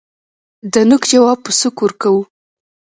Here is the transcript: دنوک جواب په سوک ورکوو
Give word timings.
دنوک 0.73 1.03
جواب 1.11 1.39
په 1.45 1.51
سوک 1.59 1.75
ورکوو 1.81 2.21